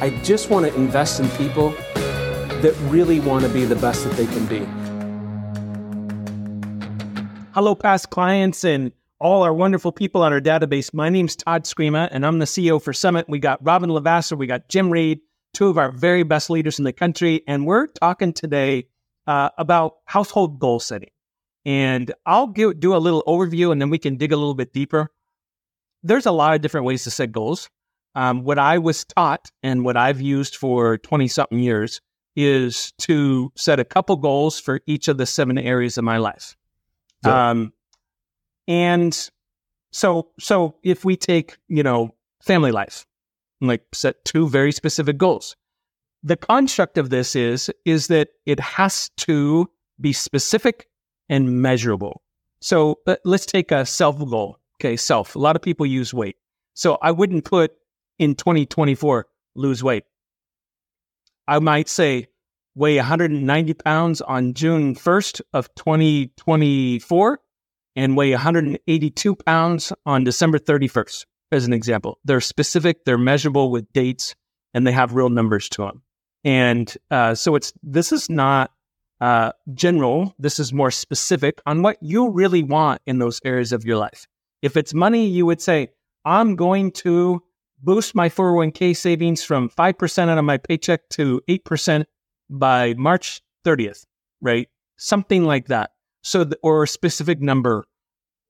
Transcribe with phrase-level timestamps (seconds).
[0.00, 4.12] I just want to invest in people that really want to be the best that
[4.12, 4.64] they can be.
[7.52, 10.94] Hello, past clients and all our wonderful people on our database.
[10.94, 13.28] My name's Todd Scrima, and I'm the CEO for Summit.
[13.28, 15.18] We got Robyn LaVassaur, we got Jim Reed,
[15.52, 18.86] two of our very best leaders in the country, and we're talking today
[19.26, 21.10] uh, about household goal setting.
[21.64, 24.72] And I'll give, do a little overview, and then we can dig a little bit
[24.72, 25.10] deeper.
[26.04, 27.68] There's a lot of different ways to set goals.
[28.14, 32.00] Um, what I was taught and what I've used for 20 something years
[32.34, 36.56] is to set a couple goals for each of the seven areas of my life.
[37.24, 37.72] Um,
[38.68, 39.30] and
[39.90, 43.06] so, so if we take, you know, family life,
[43.60, 45.56] like set two very specific goals,
[46.22, 49.68] the construct of this is, is that it has to
[50.00, 50.88] be specific
[51.28, 52.22] and measurable.
[52.60, 54.58] So uh, let's take a self goal.
[54.80, 54.96] Okay.
[54.96, 55.34] Self.
[55.34, 56.36] A lot of people use weight.
[56.74, 57.72] So I wouldn't put
[58.18, 60.04] in 2024, lose weight.
[61.46, 62.28] I might say
[62.74, 67.40] weigh 190 pounds on June 1st of 2024
[67.96, 72.18] and weigh 182 pounds on December 31st, as an example.
[72.24, 74.36] They're specific, they're measurable with dates,
[74.74, 76.02] and they have real numbers to them.
[76.44, 78.70] And uh, so it's this is not
[79.20, 80.34] uh, general.
[80.38, 84.28] This is more specific on what you really want in those areas of your life.
[84.62, 85.88] If it's money, you would say,
[86.24, 87.42] I'm going to
[87.82, 92.04] boost my 401k savings from 5% out of my paycheck to 8%
[92.50, 94.04] by March 30th,
[94.40, 94.68] right?
[94.96, 95.92] Something like that.
[96.22, 97.86] So, the, or a specific number,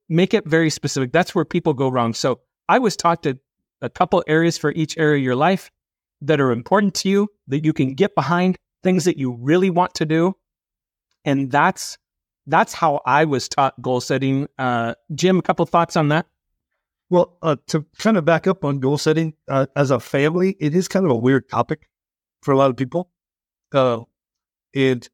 [0.09, 1.13] make it very specific.
[1.13, 2.15] That's where people go wrong.
[2.15, 3.39] So, I was taught to
[3.83, 5.71] a couple areas for each area of your life
[6.23, 9.95] that are important to you that you can get behind, things that you really want
[9.95, 10.35] to do.
[11.25, 11.99] And that's
[12.47, 14.49] that's how I was taught goal setting.
[14.59, 16.27] Uh, Jim, a couple thoughts on that?
[17.11, 20.75] Well, uh, to kind of back up on goal setting uh, as a family, it
[20.75, 21.89] is kind of a weird topic
[22.43, 23.11] for a lot of people.
[23.73, 24.03] Uh,
[24.75, 25.09] and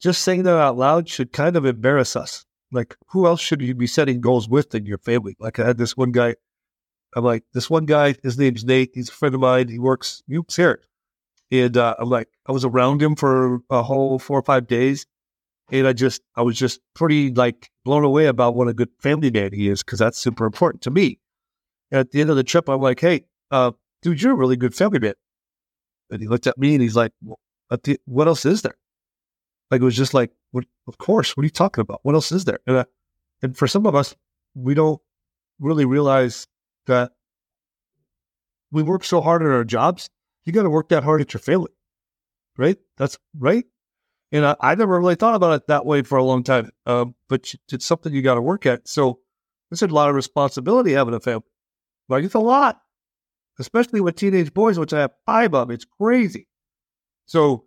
[0.00, 2.44] just saying that out loud should kind of embarrass us.
[2.72, 5.36] Like, who else should you be setting goals with than your family?
[5.38, 6.34] Like, I had this one guy.
[7.14, 8.90] I'm like, this one guy, his name's Nate.
[8.94, 9.68] He's a friend of mine.
[9.68, 10.82] He works, he works here.
[11.52, 15.06] And uh, I'm like, I was around him for a whole four or five days.
[15.70, 19.30] And I just, I was just pretty like blown away about what a good family
[19.30, 21.18] man he is because that's super important to me.
[21.90, 24.56] And at the end of the trip, I'm like, hey, uh, dude, you're a really
[24.56, 25.14] good family man.
[26.10, 27.12] And he looked at me and he's like,
[28.04, 28.76] what else is there?
[29.70, 32.00] Like it was just like, what, of course, what are you talking about?
[32.02, 32.60] What else is there?
[32.66, 32.84] And, uh,
[33.42, 34.14] and for some of us,
[34.54, 35.00] we don't
[35.58, 36.46] really realize
[36.86, 37.12] that
[38.70, 40.10] we work so hard at our jobs.
[40.44, 41.72] You got to work that hard at your family,
[42.58, 42.76] right?
[42.98, 43.64] That's right.
[44.32, 46.70] And I, I, never really thought about it that way for a long time.
[46.86, 48.88] Um, but it's something you got to work at.
[48.88, 49.20] So
[49.70, 51.44] it's a lot of responsibility having a family.
[52.08, 52.80] Like it's a lot,
[53.58, 55.70] especially with teenage boys, which I have five of.
[55.70, 56.48] It's crazy.
[57.26, 57.64] So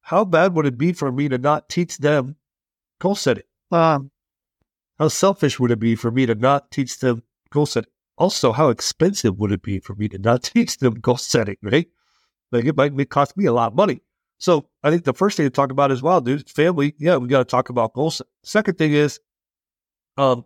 [0.00, 2.36] how bad would it be for me to not teach them
[2.98, 3.44] goal setting?
[3.70, 4.10] Um,
[4.98, 7.90] how selfish would it be for me to not teach them goal setting?
[8.16, 11.88] Also, how expensive would it be for me to not teach them goal setting, right?
[12.50, 14.00] Like it might cost me a lot of money.
[14.38, 16.94] So I think the first thing to talk about is, well, dude, family.
[16.98, 18.22] Yeah, we got to talk about goals.
[18.44, 19.20] Second thing is,
[20.16, 20.44] um,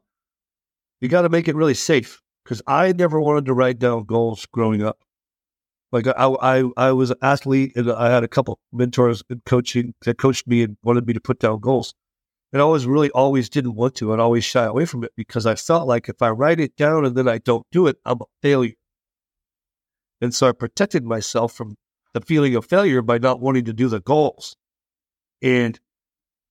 [1.01, 4.47] you got to make it really safe because I never wanted to write down goals
[4.47, 4.99] growing up.
[5.93, 9.95] Like I, I, I was an athlete and I had a couple mentors in coaching
[10.03, 11.95] that coached me and wanted me to put down goals.
[12.53, 14.13] And I always really always didn't want to.
[14.13, 17.05] I'd always shy away from it because I felt like if I write it down
[17.05, 18.75] and then I don't do it, I'm a failure.
[20.21, 21.77] And so I protected myself from
[22.15, 24.57] the feeling of failure by not wanting to do the goals.
[25.43, 25.79] And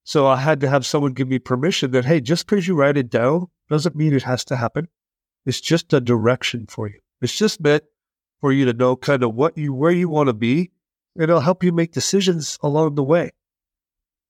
[0.03, 2.97] so I had to have someone give me permission that, hey, just because you write
[2.97, 4.88] it down doesn't mean it has to happen.
[5.45, 6.99] It's just a direction for you.
[7.22, 7.83] It's just meant
[8.39, 10.72] for you to know kind of what you where you want to be.
[11.16, 13.31] And it'll help you make decisions along the way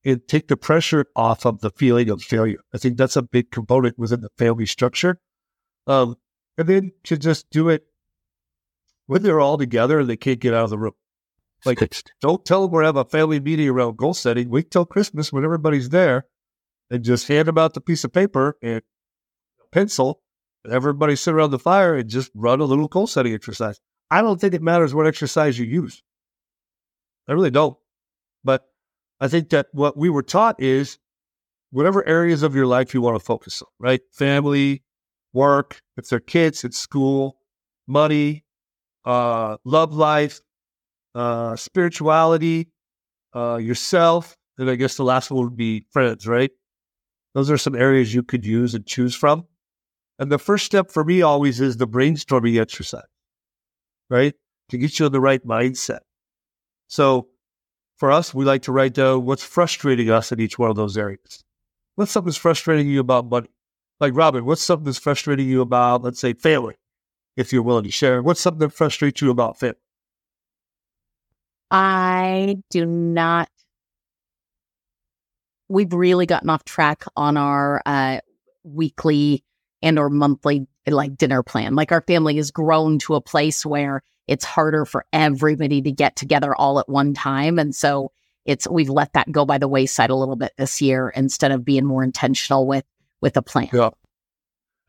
[0.04, 2.60] and take the pressure off of the feeling of failure.
[2.74, 5.20] I think that's a big component within the family structure.
[5.86, 6.16] Um,
[6.58, 7.86] and then to just do it
[9.06, 10.94] when they're all together and they can't get out of the room.
[11.66, 14.50] Like, don't tell them we're having a family meeting around goal setting.
[14.50, 16.26] Wait till Christmas when everybody's there
[16.90, 18.82] and just hand them out the piece of paper and
[19.72, 20.22] pencil
[20.64, 23.80] and everybody sit around the fire and just run a little goal setting exercise.
[24.10, 26.04] I don't think it matters what exercise you use.
[27.28, 27.78] I really don't.
[28.44, 28.66] But
[29.20, 30.98] I think that what we were taught is
[31.72, 34.02] whatever areas of your life you want to focus on, right?
[34.12, 34.84] Family,
[35.34, 37.38] work, if they're kids, it's school,
[37.88, 38.44] money,
[39.06, 40.42] uh, love life,
[41.16, 42.70] uh, spirituality,
[43.36, 46.52] uh, yourself, and I guess the last one would be friends, right?
[47.34, 49.46] Those are some areas you could use and choose from.
[50.20, 53.04] And the first step for me always is the brainstorming exercise
[54.12, 54.36] right?
[54.70, 56.00] to get you in the right mindset.
[56.88, 57.28] So
[57.98, 60.98] for us, we like to write down what's frustrating us in each one of those
[60.98, 61.44] areas.
[61.96, 63.50] What's something that's frustrating you about money?
[64.00, 66.76] Like Robyn, what's something that's frustrating you about, let's say, family,
[67.36, 68.22] if you're willing to share?
[68.22, 69.76] What's something that frustrates you about family?
[71.72, 73.50] I do not.
[75.70, 78.20] We've really gotten off track on our uh,
[78.64, 79.46] weekly
[79.82, 81.76] and or monthly like dinner plan.
[81.76, 86.18] Like our family has grown to a place where it's harder for everybody to get
[86.18, 88.12] together all at one time, and so
[88.46, 91.64] it's we've let that go by the wayside a little bit this year instead of
[91.64, 92.86] being more intentional with
[93.22, 93.70] with a plan.
[93.72, 93.92] Yeah.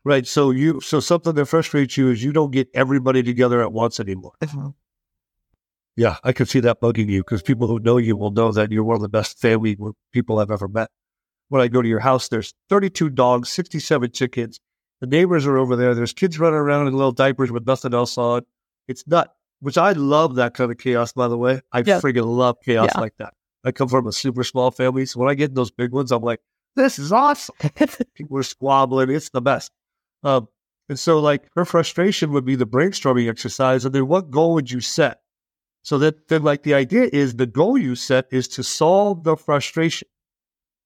[0.03, 0.27] Right.
[0.27, 4.01] So you so something that frustrates you is you don't get everybody together at once
[4.01, 4.33] anymore.
[4.41, 4.69] Mm-hmm.
[5.95, 8.71] Yeah, I can see that bugging you because people who know you will know that
[8.71, 9.77] you're one of the best family
[10.11, 10.89] people I've ever met.
[11.49, 14.59] When I go to your house, there's 32 dogs, 67 chickens.
[15.01, 15.93] The neighbors are over there.
[15.93, 18.41] There's kids running around in little diapers with nothing else on.
[18.87, 21.61] It's nut, which I love that kind of chaos, by the way.
[21.71, 21.99] I Yeah.
[21.99, 23.01] friggin' love chaos Yeah.
[23.01, 23.33] like that.
[23.63, 25.05] I come from a super small family.
[25.05, 26.39] So when I get in those big ones, I'm like,
[26.75, 27.55] this is awesome.
[28.15, 29.11] People are squabbling.
[29.11, 29.71] It's the best.
[30.23, 30.47] Um,
[30.89, 33.85] and so, like, her frustration would be the brainstorming exercise.
[33.85, 35.19] And then what goal would you set?
[35.83, 39.35] So that then, like, the idea is the goal you set is to solve the
[39.35, 40.07] frustration,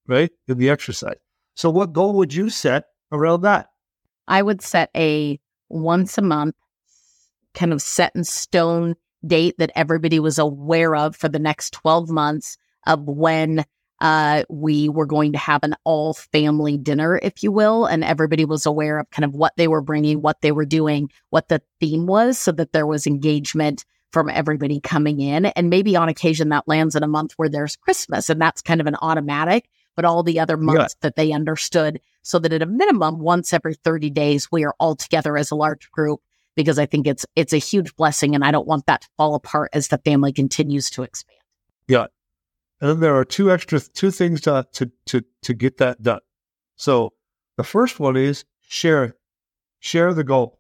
[0.08, 0.32] right?
[0.48, 1.18] In the exercise.
[1.54, 3.70] So, what goal would you set around that?
[4.28, 5.40] I would set a
[5.70, 6.56] once a month
[7.54, 8.96] kind of set in stone
[9.26, 13.66] date that everybody was aware of for the next 12 months of when
[14.00, 17.86] uh, we were going to have an all family dinner, if you will.
[17.86, 21.10] And everybody was aware of kind of what they were bringing, what they were doing,
[21.30, 25.46] what the theme was, so that there was engagement from everybody coming in.
[25.48, 28.82] And maybe on occasion that lands in a month where there's Christmas, and that's kind
[28.82, 32.66] of an automatic, but all the other months that they understood so that at a
[32.66, 36.22] minimum once every 30 days we are all together as a large group
[36.58, 39.36] because I think it's it's a huge blessing and I don't want that to fall
[39.36, 41.40] apart as the family continues to expand.
[41.88, 42.08] Yeah.
[42.82, 46.20] And then there are two extra two things to to to, to get that done.
[46.76, 47.14] So
[47.56, 49.16] the first one is share.
[49.80, 50.60] Share the goal.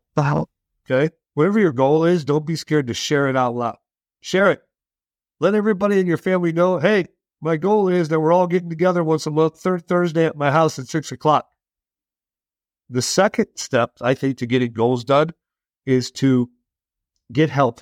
[0.89, 1.13] Okay.
[1.37, 3.77] Whatever your goal is, don't be scared to share it out loud.
[4.21, 4.63] Share it.
[5.39, 7.05] Let everybody in your family know, hey,
[7.41, 10.49] my goal is that we're all getting together once a month, third Thursday at my
[10.49, 11.47] house at six o'clock.
[12.89, 15.29] The second step, I think, to getting goals done
[15.85, 16.49] is to
[17.31, 17.81] get help.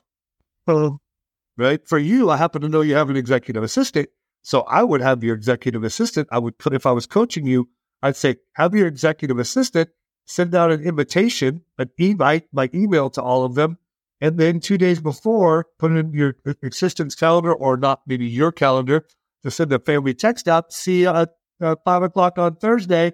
[1.55, 1.87] Right?
[1.87, 4.09] For you, I happen to know you have an executive assistant.
[4.41, 6.27] So I would have your executive assistant.
[6.29, 7.69] I would put, if I was coaching you,
[8.01, 9.91] I'd say, have your executive assistant
[10.25, 13.77] send out an invitation, an invite by email to all of them.
[14.21, 18.51] And then two days before, put it in your assistant's calendar or not maybe your
[18.51, 19.05] calendar
[19.43, 20.71] to send a family text out.
[20.73, 23.13] See you at uh, five o'clock on Thursday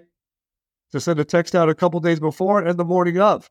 [0.92, 3.48] to send a text out a couple days before and the morning of.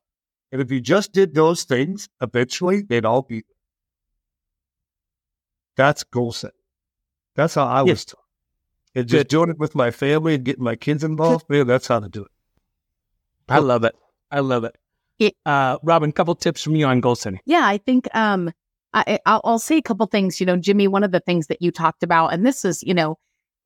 [0.51, 3.43] And if you just did those things, eventually they'd all be.
[5.77, 6.53] That's goal set.
[7.35, 7.93] That's how I Yeah.
[7.93, 8.19] was taught.
[8.93, 9.27] And just Good.
[9.29, 12.23] doing it with my family and getting my kids involved, man, that's how to do
[12.23, 12.31] it.
[13.49, 13.95] I love it.
[14.29, 14.75] I love it.
[15.19, 17.39] It- uh, Robyn, couple tips from you on goal setting.
[17.45, 18.51] Yeah, I think um
[18.93, 21.61] I I'll, I'll say a couple things, you know, Jimmy, one of the things that
[21.61, 23.17] you talked about and this is, you know,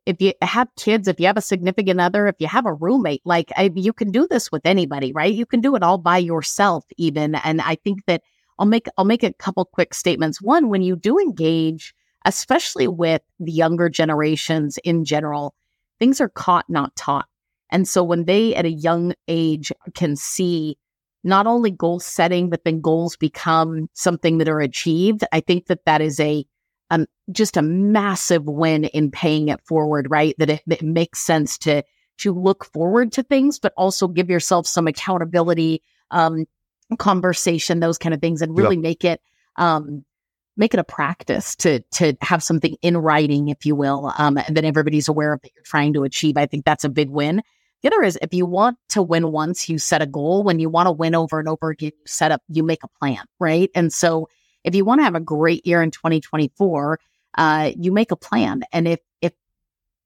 [0.06, 3.22] if you have kids, if you have a significant other, if you have a roommate,
[3.26, 5.34] like I, you can do this with anybody, right?
[5.34, 8.22] You can do it all by yourself even and I think that
[8.60, 10.42] I'll make I'll make a couple quick statements.
[10.42, 11.94] One, when you do engage,
[12.26, 15.56] especially with the younger generations in general,
[16.00, 17.28] things are caught not taught.
[17.72, 20.78] And so when they at a young age can see
[21.24, 25.84] not only goal setting, but then goals become something that are achieved, I think that
[25.86, 26.46] that is a
[26.92, 30.36] um, just a massive win in paying it forward, right?
[30.38, 31.84] That it, it makes sense to
[32.20, 35.82] to look forward to things, but also give yourself some accountability,
[36.12, 36.46] um,
[36.98, 39.20] conversation, those kind of things, and really make it
[39.58, 40.06] um,
[40.58, 44.56] make it a practice to to have something in writing, if you will, um, and
[44.56, 46.38] then everybody's aware of that you're trying to achieve.
[46.38, 47.42] I think that's a big win.
[47.82, 50.44] The other is if you want to win once, you set a goal.
[50.44, 52.88] When you want to win over and over again, you set up, you make a
[52.88, 53.70] plan, right?
[53.76, 54.28] And so
[54.64, 57.00] if you want to have a great year in 2024,
[57.38, 58.64] uh, you make a plan.
[58.72, 59.34] And if if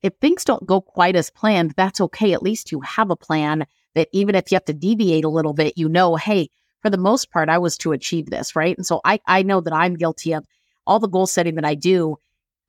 [0.04, 2.34] if things don't go quite as planned, that's okay.
[2.34, 3.66] At least you have a plan
[3.96, 6.50] that even if you have to deviate a little bit, you know, hey,
[6.82, 8.78] for the most part, I was to achieve this, right?
[8.78, 10.46] And so I I know that I'm guilty of
[10.88, 12.18] all the goal setting that I do.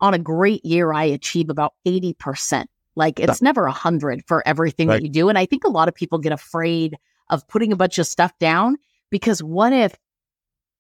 [0.02, 2.64] On a great year, I achieve about 80%.
[2.97, 4.97] Like it's never a hundred for everything Right.
[4.97, 5.29] that you do.
[5.29, 6.97] And I think a lot of people get afraid
[7.29, 8.76] of putting a bunch of stuff down
[9.11, 9.95] because what if,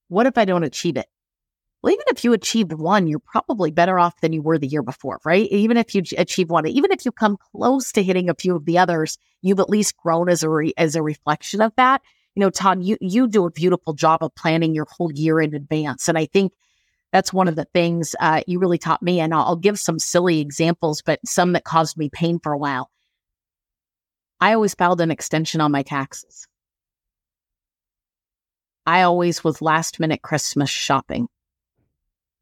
[0.08, 1.06] what if I don't achieve it?
[1.82, 4.82] Well, even if you achieved one, you're probably better off than you were the year
[4.82, 5.46] before, right?
[5.50, 8.66] Even if you achieve one, even if you come close to hitting a few of
[8.66, 12.02] the others, you've at least grown as a re- as a reflection of that.
[12.40, 15.54] You know, Todd, you you do a beautiful job of planning your whole year in
[15.54, 16.54] advance, and I think
[17.12, 19.20] that's one of the things uh, you really taught me.
[19.20, 22.56] And I'll, I'll give some silly examples, but some that caused me pain for a
[22.56, 22.88] while.
[24.40, 26.48] I always filed an extension on my taxes.
[28.86, 31.28] I always was last minute Christmas shopping.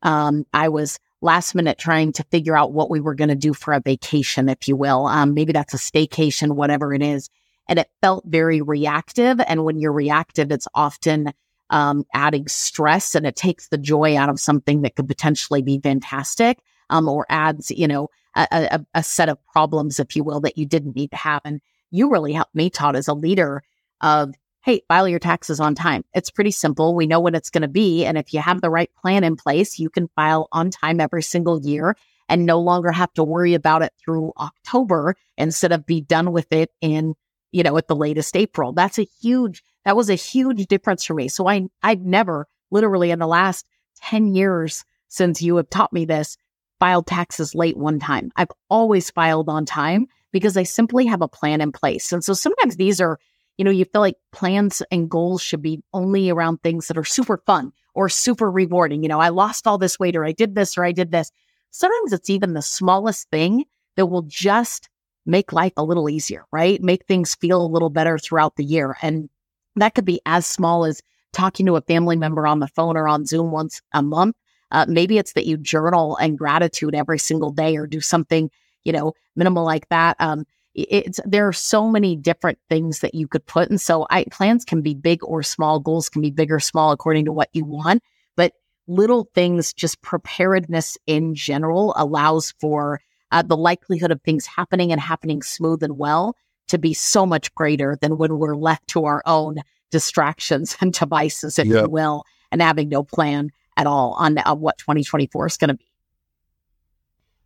[0.02, 3.52] Um, I was last minute trying to figure out what we were going to do
[3.52, 5.08] for a vacation, if you will.
[5.08, 7.28] Um, maybe that's a staycation, whatever it is.
[7.68, 9.40] And it felt very reactive.
[9.46, 11.32] And when you're reactive, it's often
[11.70, 15.80] um, adding stress and it takes the joy out of something that could potentially be
[15.80, 16.60] fantastic
[16.90, 20.56] um, or adds, you know, a, a, a set of problems, if you will, that
[20.56, 21.42] you didn't need to have.
[21.44, 21.60] And
[21.90, 23.62] you really helped me, Todd, as a leader
[24.00, 26.04] of hey, file your taxes on time.
[26.12, 26.94] It's pretty simple.
[26.94, 28.04] We know what it's going to be.
[28.04, 31.22] And if you have the right plan in place, you can file on time every
[31.22, 31.96] single year
[32.28, 36.52] and no longer have to worry about it through October instead of be done with
[36.52, 37.14] it in,
[37.52, 38.72] you know, at the latest April.
[38.72, 41.28] That's a huge, that was a huge difference for me.
[41.28, 43.66] So I, I've never literally in the last
[44.02, 46.36] 10 years since you have taught me this,
[46.78, 48.30] filed taxes late one time.
[48.36, 52.12] I've always filed on time because I simply have a plan in place.
[52.12, 53.18] And so sometimes these are
[53.58, 57.04] you know, you feel like plans and goals should be only around things that are
[57.04, 59.02] super fun or super rewarding.
[59.02, 61.32] You know, I lost all this weight or I did this or I did this.
[61.70, 63.64] Sometimes it's even the smallest thing
[63.96, 64.88] that will just
[65.28, 66.82] make life a little easier, right?
[66.82, 68.96] Make things feel a little better throughout the year.
[69.02, 69.28] And
[69.76, 73.06] that could be as small as talking to a family member on the phone or
[73.06, 74.34] on Zoom once a month.
[74.70, 78.50] Uh, maybe it's that you journal and gratitude every single day or do something,
[78.84, 80.16] you know, minimal like that.
[80.18, 84.24] Um, it's there are so many different things that you could put and so I,
[84.30, 87.48] plans can be big or small goals can be big or small according to what
[87.52, 88.02] you want
[88.36, 88.52] but
[88.86, 95.00] little things just preparedness in general allows for uh, the likelihood of things happening and
[95.00, 96.36] happening smooth and well
[96.68, 99.56] to be so much greater than when we're left to our own
[99.90, 101.84] distractions and devices if yep.
[101.84, 105.74] you will and having no plan at all on, on what 2024 is going to
[105.74, 105.84] be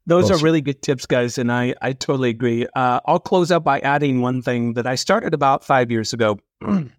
[0.05, 2.67] those are really good tips, guys, and I, I totally agree.
[2.75, 6.41] Uh, I'll close out by adding one thing that I started about five years ago.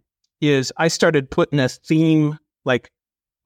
[0.41, 2.91] is I started putting a theme like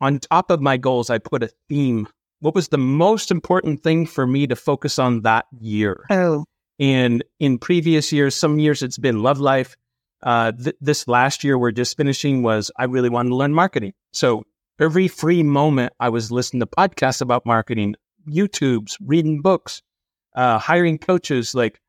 [0.02, 1.10] on top of my goals.
[1.10, 2.08] I put a theme.
[2.40, 6.06] What was the most important thing for me to focus on that year?
[6.10, 6.46] Oh,
[6.80, 9.76] and in previous years, some years it's been love life.
[10.22, 13.94] Uh, th- this last year we're just finishing was I really wanted to learn marketing.
[14.14, 14.44] So
[14.80, 17.96] every free moment I was listening to podcasts about marketing.
[18.30, 19.82] YouTubes, reading books,
[20.36, 21.56] uh, hiring coaches.
[21.56, 21.80] Like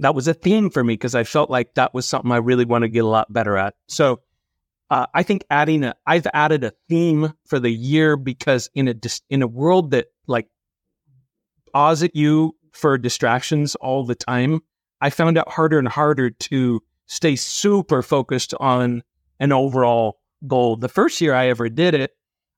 [0.00, 2.64] that was a theme for me because I felt like that was something I really
[2.64, 3.74] want to get a lot better at.
[3.88, 4.20] So
[4.90, 8.94] uh, I think adding a, I've added a theme for the year because in a
[8.94, 10.48] dis, in a world that like
[11.72, 14.60] paws at you for distractions all the time,
[15.00, 19.02] I found it harder and harder to stay super focused on
[19.40, 20.76] an overall goal.
[20.76, 22.12] The first year I ever did it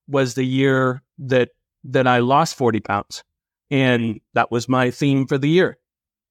[0.06, 1.50] was the year that
[1.85, 3.25] that I lost 40 pounds.
[3.70, 5.78] And that was my theme for the year.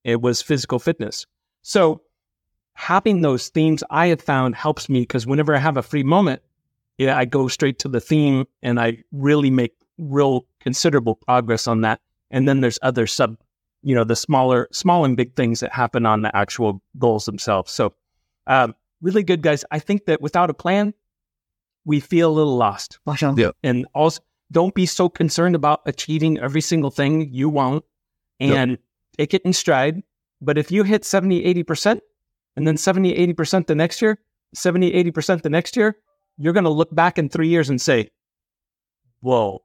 [0.04, 1.26] It was physical fitness.
[1.62, 2.02] So
[2.78, 6.44] having those themes I have found helps me because whenever I have a free moment,
[7.00, 11.82] yeah, I go straight to the theme and I really make real considerable progress on
[11.82, 12.00] that.
[12.30, 13.36] And then there's other sub,
[13.82, 17.72] you know, the smaller, small and big things that happen on the actual goals themselves.
[17.72, 17.96] So,
[18.46, 19.66] um, really good, guys.
[19.72, 20.94] I think that without a plan,
[21.84, 23.00] we feel a little lost.
[23.40, 23.52] Yeah.
[23.64, 27.86] And also, don't be so concerned about achieving every single thing you want
[28.40, 28.80] and yep.
[29.18, 30.04] take it in stride.
[30.42, 32.02] But if you hit 70, 80%,
[32.58, 34.20] and then 70, 80% the next year,
[34.54, 35.98] 70, 80% the next year,
[36.38, 38.10] you're going to look back in three years and say,
[39.22, 39.64] whoa,